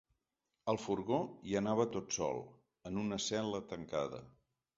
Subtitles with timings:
[0.71, 1.19] Al furgó,
[1.49, 2.41] hi anava tot sol,
[2.91, 4.25] en una cel·la tancada.